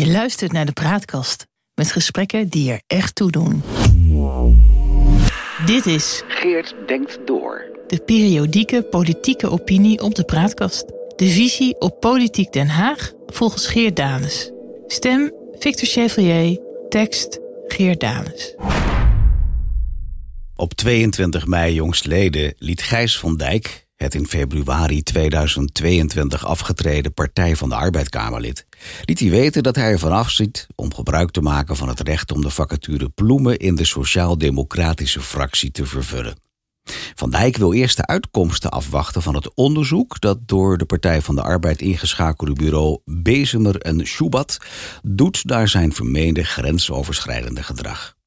Je 0.00 0.06
luistert 0.06 0.52
naar 0.52 0.66
de 0.66 0.72
Praatkast 0.72 1.46
met 1.74 1.92
gesprekken 1.92 2.48
die 2.48 2.70
er 2.70 2.82
echt 2.86 3.14
toe 3.14 3.30
doen. 3.30 3.62
Dit 5.66 5.86
is 5.86 6.22
Geert 6.28 6.74
denkt 6.86 7.18
door. 7.24 7.64
de 7.86 7.98
periodieke 7.98 8.82
politieke 8.82 9.50
opinie 9.50 10.00
op 10.00 10.14
de 10.14 10.24
Praatkast. 10.24 10.84
De 11.16 11.26
visie 11.26 11.80
op 11.80 12.00
Politiek 12.00 12.52
Den 12.52 12.68
Haag 12.68 13.12
volgens 13.26 13.66
Geert 13.66 13.96
Danes. 13.96 14.50
Stem 14.86 15.32
Victor 15.58 15.88
Chevalier, 15.88 16.60
tekst 16.88 17.38
Geert 17.66 18.00
Danes. 18.00 18.54
Op 20.56 20.74
22 20.74 21.46
mei 21.46 21.74
jongstleden 21.74 22.54
liet 22.58 22.82
Gijs 22.82 23.18
van 23.18 23.36
Dijk, 23.36 23.86
het 24.02 24.14
in 24.14 24.26
februari 24.26 25.02
2022 25.02 26.46
afgetreden 26.46 27.14
Partij 27.14 27.56
van 27.56 27.68
de 27.68 27.74
Arbeidkamerlid, 27.74 28.66
liet 29.04 29.20
hij 29.20 29.30
weten 29.30 29.62
dat 29.62 29.76
hij 29.76 29.90
ervan 29.90 30.12
afziet 30.12 30.66
om 30.74 30.94
gebruik 30.94 31.30
te 31.30 31.40
maken 31.40 31.76
van 31.76 31.88
het 31.88 32.00
recht 32.00 32.32
om 32.32 32.40
de 32.40 32.50
vacature 32.50 33.08
Ploemen 33.08 33.58
in 33.58 33.74
de 33.74 33.84
Sociaal-Democratische 33.84 35.20
fractie 35.20 35.70
te 35.70 35.86
vervullen. 35.86 36.34
Van 37.14 37.30
Dijk 37.30 37.56
wil 37.56 37.72
eerst 37.72 37.96
de 37.96 38.06
uitkomsten 38.06 38.70
afwachten 38.70 39.22
van 39.22 39.34
het 39.34 39.54
onderzoek 39.54 40.20
dat 40.20 40.38
door 40.46 40.78
de 40.78 40.84
Partij 40.84 41.22
van 41.22 41.34
de 41.34 41.42
Arbeid 41.42 41.80
ingeschakelde 41.80 42.52
bureau 42.52 42.98
Bezemer 43.04 43.80
en 43.80 44.06
Schubat 44.06 44.58
doet 45.02 45.44
naar 45.44 45.68
zijn 45.68 45.92
vermeende 45.92 46.44
grensoverschrijdende 46.44 47.62
gedrag. 47.62 48.18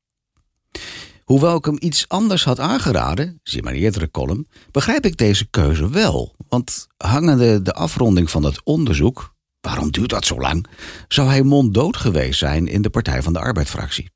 Hoewel 1.34 1.58
ik 1.58 1.66
hem 1.66 1.78
iets 1.80 2.08
anders 2.08 2.44
had 2.44 2.60
aangeraden, 2.60 3.40
zie 3.44 3.64
mijn 3.64 3.76
eerdere 3.76 4.12
column, 4.12 4.48
begrijp 4.72 5.05
ik 5.05 5.18
deze 5.18 5.46
keuze 5.50 5.90
wel. 5.90 6.36
Want 6.48 6.88
hangende 6.98 7.62
de 7.62 7.73
afronding 7.73 8.32
van 8.32 8.44
het 8.44 8.64
onderzoek, 8.64 9.36
waarom 9.62 9.92
duurt 9.92 10.09
dat 10.09 10.26
zo 10.26 10.40
lang, 10.40 10.68
zou 11.08 11.28
hij 11.28 11.42
monddood 11.44 11.98
geweest 11.98 12.40
zijn 12.40 12.68
in 12.68 12.82
de 12.82 12.90
Partij 12.90 13.23
van 13.23 13.34
de 13.34 13.40
Arbeid-fractie. 13.40 14.09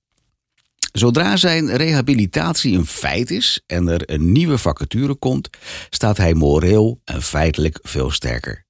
Zodra 0.92 1.36
zijn 1.36 1.76
rehabilitatie 1.76 2.78
een 2.78 2.88
feit 2.88 3.32
is 3.32 3.62
en 3.66 3.88
er 3.88 4.12
een 4.12 4.32
nieuwe 4.32 4.58
vacature 4.58 5.16
komt, 5.16 5.50
staat 5.90 6.18
hij 6.18 6.34
moreel 6.34 7.02
en 7.04 7.22
feitelijk 7.22 7.80
veel 7.82 8.12
sterker. 8.12 8.66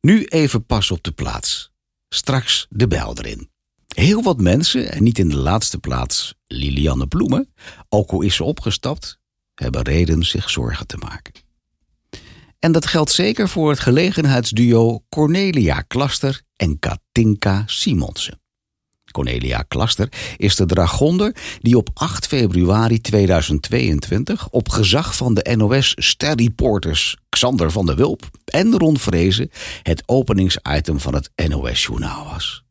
Nu 0.00 0.24
even 0.24 0.66
pas 0.66 0.90
op 0.90 1.02
de 1.02 1.12
plaats. 1.12 1.70
Straks 2.08 2.66
de 2.70 2.86
bel 2.86 3.18
erin. 3.18 3.49
Heel 3.94 4.22
wat 4.22 4.40
mensen, 4.40 4.92
en 4.92 5.02
niet 5.02 5.18
in 5.18 5.28
de 5.28 5.36
laatste 5.36 5.78
plaats 5.78 6.34
Lilianne 6.46 7.06
Bloemen, 7.06 7.52
ook 7.88 8.10
al 8.10 8.22
is 8.22 8.34
ze 8.34 8.44
opgestapt, 8.44 9.18
hebben 9.54 9.82
reden 9.82 10.24
zich 10.24 10.50
zorgen 10.50 10.86
te 10.86 10.96
maken. 10.96 11.32
En 12.58 12.72
dat 12.72 12.86
geldt 12.86 13.10
zeker 13.10 13.48
voor 13.48 13.70
het 13.70 13.80
gelegenheidsduo 13.80 15.04
Cornelia 15.08 15.80
Klaster 15.80 16.42
en 16.56 16.78
Katinka 16.78 17.62
Simonsen. 17.66 18.40
Cornelia 19.10 19.64
Klaster 19.68 20.08
is 20.36 20.56
de 20.56 20.66
dragonder 20.66 21.36
die 21.60 21.76
op 21.76 21.90
8 21.94 22.26
februari 22.26 23.00
2022 23.00 24.48
op 24.50 24.68
gezag 24.68 25.16
van 25.16 25.34
de 25.34 25.54
NOS 25.56 25.94
sterreporters 25.96 27.16
Xander 27.28 27.70
van 27.70 27.86
der 27.86 27.96
Wulp 27.96 28.30
en 28.44 28.78
Ron 28.78 28.98
Vrezen 28.98 29.50
het 29.82 30.02
openingsitem 30.06 31.00
van 31.00 31.14
het 31.14 31.30
NOS-journaal 31.48 32.24
was. 32.24 32.64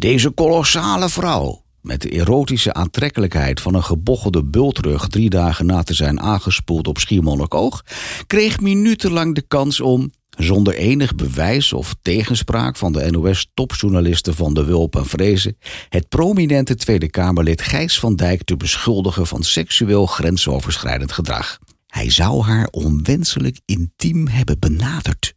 Deze 0.00 0.30
kolossale 0.30 1.08
vrouw, 1.08 1.64
met 1.80 2.00
de 2.02 2.08
erotische 2.08 2.74
aantrekkelijkheid 2.74 3.60
van 3.60 3.74
een 3.74 3.84
gebochelde 3.84 4.44
bultrug 4.44 5.08
drie 5.08 5.30
dagen 5.30 5.66
na 5.66 5.82
te 5.82 5.94
zijn 5.94 6.20
aangespoeld 6.20 6.88
op 6.88 6.98
Schiermonnikoog, 6.98 7.84
kreeg 8.26 8.60
minutenlang 8.60 9.34
de 9.34 9.42
kans 9.42 9.80
om, 9.80 10.12
zonder 10.30 10.74
enig 10.74 11.14
bewijs 11.14 11.72
of 11.72 11.94
tegenspraak 12.02 12.76
van 12.76 12.92
de 12.92 13.10
NOS-topjournalisten 13.10 14.34
van 14.34 14.54
de 14.54 14.64
Wulp 14.64 14.96
en 14.96 15.06
Vrezen, 15.06 15.56
het 15.88 16.08
prominente 16.08 16.74
Tweede 16.74 17.10
Kamerlid 17.10 17.62
Gijs 17.62 17.98
van 17.98 18.16
Dijk 18.16 18.42
te 18.42 18.56
beschuldigen 18.56 19.26
van 19.26 19.42
seksueel 19.42 20.06
grensoverschrijdend 20.06 21.12
gedrag. 21.12 21.58
Hij 21.86 22.10
zou 22.10 22.42
haar 22.42 22.68
onwenselijk 22.70 23.60
intiem 23.64 24.28
hebben 24.28 24.58
benaderd. 24.58 25.34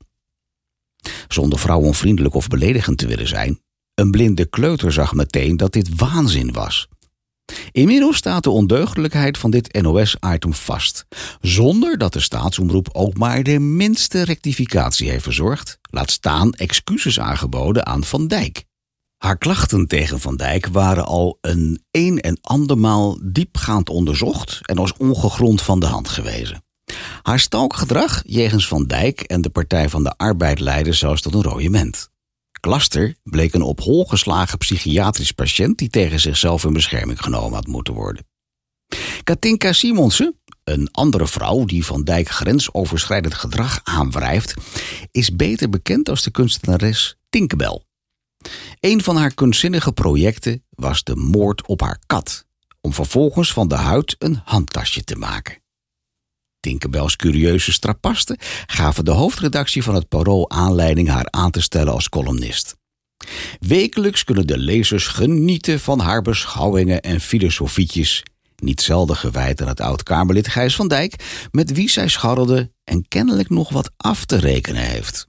Zonder 1.27 1.59
vrouw 1.59 1.79
onvriendelijk 1.79 2.35
of 2.35 2.47
beledigend 2.47 2.97
te 2.97 3.07
willen 3.07 3.27
zijn, 3.27 3.61
een 3.95 4.11
blinde 4.11 4.45
kleuter 4.45 4.91
zag 4.91 5.13
meteen 5.13 5.57
dat 5.57 5.71
dit 5.71 5.89
waanzin 5.95 6.53
was. 6.53 6.87
Inmiddels 7.71 8.17
staat 8.17 8.43
de 8.43 8.49
ondeugdelijkheid 8.49 9.37
van 9.37 9.51
dit 9.51 9.81
NOS-item 9.81 10.53
vast, 10.53 11.05
zonder 11.41 11.97
dat 11.97 12.13
de 12.13 12.19
staatsomroep 12.19 12.89
ook 12.91 13.17
maar 13.17 13.43
de 13.43 13.59
minste 13.59 14.21
rectificatie 14.21 15.09
heeft 15.09 15.23
verzorgd, 15.23 15.79
laat 15.89 16.11
staan 16.11 16.53
excuses 16.53 17.19
aangeboden 17.19 17.85
aan 17.85 18.03
Van 18.03 18.27
Dijk. 18.27 18.63
Haar 19.17 19.37
klachten 19.37 19.87
tegen 19.87 20.19
Van 20.19 20.35
Dijk 20.35 20.67
waren 20.67 21.05
al 21.05 21.37
een 21.41 21.83
een 21.91 22.19
en 22.19 22.37
andermaal 22.41 23.19
diepgaand 23.23 23.89
onderzocht 23.89 24.59
en 24.61 24.77
als 24.77 24.93
ongegrond 24.97 25.61
van 25.61 25.79
de 25.79 25.85
hand 25.85 26.09
gewezen. 26.09 26.63
Haar 27.21 27.39
stalkgedrag 27.39 28.21
jegens 28.25 28.67
Van 28.67 28.85
Dijk 28.85 29.21
en 29.21 29.41
de 29.41 29.49
Partij 29.49 29.89
van 29.89 30.03
de 30.03 30.17
Arbeid 30.17 30.59
leidde 30.59 30.93
zelfs 30.93 31.21
tot 31.21 31.33
een 31.33 31.43
rode 31.43 31.69
ment. 31.69 32.11
Klaster 32.63 33.15
bleek 33.23 33.53
een 33.53 33.61
op 33.61 33.79
hol 33.79 34.05
geslagen 34.05 34.57
psychiatrisch 34.57 35.31
patiënt 35.31 35.77
die 35.77 35.89
tegen 35.89 36.19
zichzelf 36.19 36.63
in 36.63 36.73
bescherming 36.73 37.21
genomen 37.21 37.53
had 37.53 37.67
moeten 37.67 37.93
worden. 37.93 38.25
Katinka 39.23 39.73
Simonsen, 39.73 40.39
een 40.63 40.91
andere 40.91 41.27
vrouw 41.27 41.65
die 41.65 41.85
Van 41.85 42.03
Dijk 42.03 42.29
grensoverschrijdend 42.29 43.33
gedrag 43.33 43.79
aanwrijft, 43.83 44.53
is 45.11 45.35
beter 45.35 45.69
bekend 45.69 46.09
als 46.09 46.23
de 46.23 46.31
kunstenares 46.31 47.17
Tinkerbell. 47.29 47.83
Een 48.79 49.03
van 49.03 49.17
haar 49.17 49.33
kunstzinnige 49.33 49.91
projecten 49.91 50.63
was 50.69 51.03
de 51.03 51.15
moord 51.15 51.67
op 51.67 51.81
haar 51.81 51.99
kat, 52.05 52.45
om 52.81 52.93
vervolgens 52.93 53.53
van 53.53 53.67
de 53.67 53.75
huid 53.75 54.15
een 54.19 54.41
handtasje 54.43 55.03
te 55.03 55.15
maken. 55.15 55.62
Tinkerbells 56.63 57.15
curieuze 57.15 57.71
strapasten 57.71 58.37
gaven 58.65 59.05
de 59.05 59.11
hoofdredactie 59.11 59.83
van 59.83 59.95
het 59.95 60.07
Parool 60.07 60.49
aanleiding 60.49 61.09
haar 61.09 61.27
aan 61.29 61.51
te 61.51 61.61
stellen 61.61 61.93
als 61.93 62.09
columnist. 62.09 62.75
Wekelijks 63.59 64.23
kunnen 64.23 64.47
de 64.47 64.57
lezers 64.57 65.07
genieten 65.07 65.79
van 65.79 65.99
haar 65.99 66.21
beschouwingen 66.21 67.01
en 67.01 67.19
filosofietjes, 67.19 68.23
niet 68.55 68.81
zelden 68.81 69.15
gewijd 69.15 69.61
aan 69.61 69.67
het 69.67 69.81
oud-Kamerlid 69.81 70.47
Gijs 70.47 70.75
van 70.75 70.87
Dijk, 70.87 71.47
met 71.51 71.71
wie 71.71 71.89
zij 71.89 72.07
scharrelde 72.07 72.71
en 72.83 73.07
kennelijk 73.07 73.49
nog 73.49 73.69
wat 73.69 73.91
af 73.97 74.25
te 74.25 74.35
rekenen 74.35 74.85
heeft. 74.85 75.27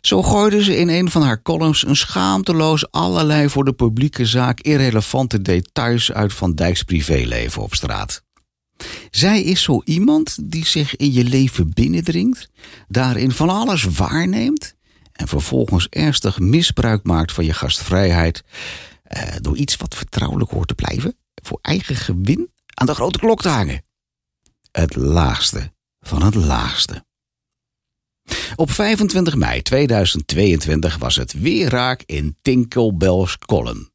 Zo 0.00 0.22
gooide 0.22 0.62
ze 0.62 0.76
in 0.76 0.88
een 0.88 1.10
van 1.10 1.22
haar 1.22 1.42
columns 1.42 1.86
een 1.86 1.96
schaamteloos 1.96 2.90
allerlei 2.90 3.48
voor 3.48 3.64
de 3.64 3.72
publieke 3.72 4.26
zaak 4.26 4.60
irrelevante 4.60 5.42
details 5.42 6.12
uit 6.12 6.32
Van 6.32 6.54
Dijks 6.54 6.82
privéleven 6.82 7.62
op 7.62 7.74
straat. 7.74 8.22
Zij 9.10 9.42
is 9.42 9.62
zo 9.62 9.82
iemand 9.84 10.38
die 10.50 10.66
zich 10.66 10.96
in 10.96 11.12
je 11.12 11.24
leven 11.24 11.70
binnendringt, 11.74 12.50
daarin 12.88 13.30
van 13.30 13.48
alles 13.48 13.84
waarneemt 13.84 14.74
en 15.12 15.28
vervolgens 15.28 15.88
ernstig 15.88 16.38
misbruik 16.38 17.04
maakt 17.04 17.32
van 17.32 17.44
je 17.44 17.52
gastvrijheid 17.52 18.44
eh, 19.02 19.34
door 19.40 19.56
iets 19.56 19.76
wat 19.76 19.94
vertrouwelijk 19.94 20.50
hoort 20.50 20.68
te 20.68 20.74
blijven 20.74 21.16
voor 21.42 21.58
eigen 21.62 21.96
gewin 21.96 22.50
aan 22.74 22.86
de 22.86 22.94
grote 22.94 23.18
klok 23.18 23.42
te 23.42 23.48
hangen. 23.48 23.84
Het 24.70 24.96
laagste 24.96 25.72
van 26.00 26.22
het 26.22 26.34
laagste. 26.34 27.04
Op 28.56 28.70
25 28.70 29.34
mei 29.34 29.62
2022 29.62 30.96
was 30.96 31.16
het 31.16 31.32
weer 31.32 31.68
raak 31.68 32.02
in 32.06 32.36
Tinkelbells 32.42 33.38
column. 33.38 33.90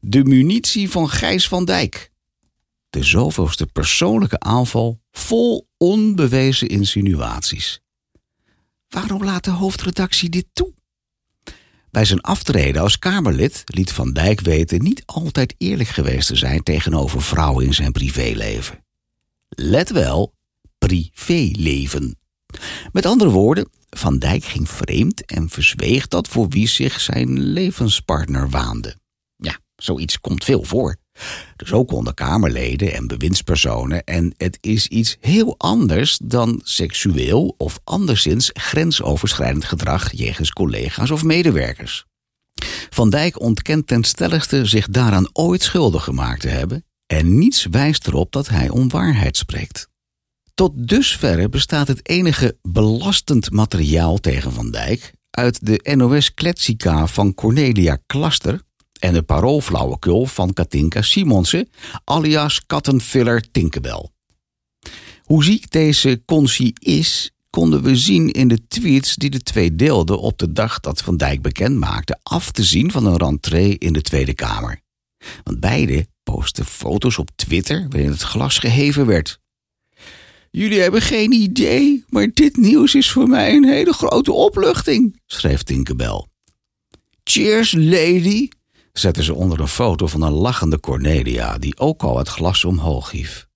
De 0.00 0.24
munitie 0.24 0.90
van 0.90 1.08
Gijs 1.08 1.48
van 1.48 1.64
Dijk 1.64 2.10
de 2.90 3.02
zoveelste 3.02 3.66
persoonlijke 3.66 4.38
aanval 4.38 5.00
vol 5.10 5.68
onbewezen 5.76 6.68
insinuaties. 6.68 7.80
Waarom 8.88 9.24
laat 9.24 9.44
de 9.44 9.50
hoofdredactie 9.50 10.28
dit 10.28 10.46
toe? 10.52 10.72
Bij 11.90 12.04
zijn 12.04 12.20
aftreden 12.20 12.82
als 12.82 12.98
Kamerlid 12.98 13.62
liet 13.64 13.92
Van 13.92 14.12
Dijk 14.12 14.40
weten 14.40 14.82
niet 14.82 15.02
altijd 15.06 15.54
eerlijk 15.58 15.88
geweest 15.88 16.26
te 16.26 16.36
zijn 16.36 16.62
tegenover 16.62 17.22
vrouwen 17.22 17.64
in 17.64 17.74
zijn 17.74 17.92
privéleven. 17.92 18.84
Let 19.48 19.90
wel, 19.90 20.34
privéleven. 20.78 22.18
Met 22.92 23.06
andere 23.06 23.30
woorden, 23.30 23.70
Van 23.90 24.18
Dijk 24.18 24.44
ging 24.44 24.68
vreemd 24.68 25.24
en 25.24 25.48
verzweeg 25.48 26.08
dat 26.08 26.28
voor 26.28 26.48
wie 26.48 26.68
zich 26.68 27.00
zijn 27.00 27.40
levenspartner 27.40 28.50
waande. 28.50 28.96
Ja, 29.36 29.58
zoiets 29.76 30.20
komt 30.20 30.44
veel 30.44 30.62
voor. 30.62 30.96
Dus 31.56 31.72
ook 31.72 31.92
onder 31.92 32.14
Kamerleden 32.14 32.92
en 32.92 33.06
bewindspersonen. 33.06 34.04
En 34.04 34.34
het 34.36 34.58
is 34.60 34.86
iets 34.86 35.16
heel 35.20 35.54
anders 35.58 36.18
dan 36.22 36.60
seksueel 36.64 37.54
of 37.58 37.80
anderszins 37.84 38.50
grensoverschrijdend 38.52 39.64
gedrag 39.64 40.12
jegens 40.12 40.52
collega's 40.52 41.10
of 41.10 41.24
medewerkers. 41.24 42.06
Van 42.90 43.10
Dijk 43.10 43.40
ontkent 43.40 43.86
ten 43.86 44.04
stelligste 44.04 44.66
zich 44.66 44.88
daaraan 44.88 45.28
ooit 45.32 45.62
schuldig 45.62 46.04
gemaakt 46.04 46.40
te 46.40 46.48
hebben. 46.48 46.84
En 47.06 47.38
niets 47.38 47.66
wijst 47.70 48.06
erop 48.06 48.32
dat 48.32 48.48
hij 48.48 48.68
onwaarheid 48.68 49.36
spreekt. 49.36 49.88
Tot 50.54 50.88
dusverre 50.88 51.48
bestaat 51.48 51.88
het 51.88 52.08
enige 52.08 52.56
belastend 52.62 53.50
materiaal 53.50 54.18
tegen 54.18 54.52
Van 54.52 54.70
Dijk 54.70 55.12
uit 55.30 55.66
de 55.66 55.94
NOS-kletsika 55.96 57.06
van 57.06 57.34
Cornelia 57.34 57.98
Klaster 58.06 58.60
en 58.98 59.12
de 59.12 59.22
paroolflauwekul 59.22 60.26
van 60.26 60.52
Katinka 60.52 61.02
Simonsen, 61.02 61.68
alias 62.04 62.66
kattenfiller 62.66 63.50
Tinkerbell. 63.50 64.10
Hoe 65.22 65.44
ziek 65.44 65.70
deze 65.70 66.22
Consie 66.24 66.72
is, 66.78 67.30
konden 67.50 67.82
we 67.82 67.96
zien 67.96 68.30
in 68.30 68.48
de 68.48 68.66
tweets 68.68 69.14
die 69.14 69.30
de 69.30 69.42
twee 69.42 69.74
deelden 69.74 70.20
op 70.20 70.38
de 70.38 70.52
dag 70.52 70.80
dat 70.80 71.02
Van 71.02 71.16
Dijk 71.16 71.42
bekend 71.42 71.76
maakte 71.76 72.18
af 72.22 72.50
te 72.50 72.64
zien 72.64 72.90
van 72.90 73.06
een 73.06 73.16
rentree 73.16 73.78
in 73.78 73.92
de 73.92 74.02
Tweede 74.02 74.34
Kamer. 74.34 74.80
Want 75.42 75.60
beide 75.60 76.06
posten 76.22 76.64
foto's 76.64 77.18
op 77.18 77.30
Twitter 77.36 77.86
waarin 77.88 78.10
het 78.10 78.22
glas 78.22 78.58
geheven 78.58 79.06
werd. 79.06 79.40
Jullie 80.50 80.80
hebben 80.80 81.02
geen 81.02 81.32
idee, 81.32 82.04
maar 82.08 82.30
dit 82.34 82.56
nieuws 82.56 82.94
is 82.94 83.10
voor 83.10 83.28
mij 83.28 83.54
een 83.54 83.68
hele 83.68 83.92
grote 83.92 84.32
opluchting, 84.32 85.20
schreef 85.26 85.62
Tinkerbell. 85.62 86.26
Cheers, 87.24 87.72
lady, 87.72 88.48
zette 88.98 89.22
ze 89.22 89.34
onder 89.34 89.60
een 89.60 89.68
foto 89.68 90.06
van 90.06 90.22
een 90.22 90.32
lachende 90.32 90.80
Cornelia 90.80 91.58
die 91.58 91.78
ook 91.78 92.02
al 92.02 92.18
het 92.18 92.28
glas 92.28 92.64
omhoog 92.64 93.10
hief. 93.10 93.48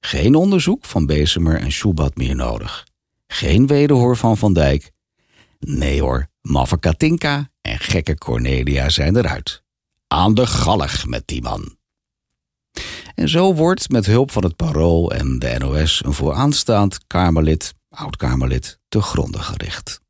Geen 0.00 0.34
onderzoek 0.34 0.84
van 0.84 1.06
Bezemer 1.06 1.60
en 1.60 1.72
Schubat 1.72 2.16
meer 2.16 2.36
nodig. 2.36 2.86
Geen 3.26 3.66
wederhoor 3.66 4.16
van 4.16 4.36
Van 4.36 4.52
Dijk. 4.52 4.90
Nee 5.58 6.00
hoor, 6.00 6.26
maffe 6.40 6.78
Katinka 6.78 7.50
en 7.60 7.78
gekke 7.78 8.18
Cornelia 8.18 8.88
zijn 8.88 9.16
eruit. 9.16 9.62
Aan 10.06 10.34
de 10.34 10.46
gallig 10.46 11.06
met 11.06 11.22
die 11.26 11.42
man. 11.42 11.78
En 13.14 13.28
zo 13.28 13.54
wordt 13.54 13.88
met 13.88 14.06
hulp 14.06 14.30
van 14.30 14.44
het 14.44 14.56
Parool 14.56 15.12
en 15.12 15.38
de 15.38 15.56
NOS 15.58 16.04
een 16.04 16.12
vooraanstaand 16.12 17.06
Kamerlid, 17.06 17.74
oud-Kamerlid, 17.88 18.78
te 18.88 19.02
gronden 19.02 19.42
gericht. 19.42 20.00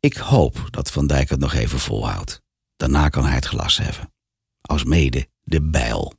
Ik 0.00 0.16
hoop 0.16 0.66
dat 0.70 0.90
Van 0.90 1.06
Dijk 1.06 1.28
het 1.28 1.38
nog 1.40 1.54
even 1.54 1.78
volhoudt. 1.78 2.43
Daarna 2.76 3.08
kan 3.08 3.24
hij 3.24 3.34
het 3.34 3.46
glas 3.46 3.76
heffen. 3.76 4.12
Als 4.60 4.84
mede 4.84 5.28
de 5.42 5.62
bijl. 5.62 6.14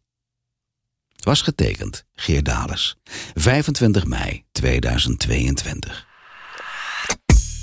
Was 1.16 1.42
getekend 1.42 2.06
Geert 2.16 2.46
Dales. 2.46 2.98
25 3.34 4.06
mei 4.06 4.46
2022. 4.52 6.08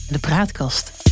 De 0.09 0.19
praatkast. 0.21 1.12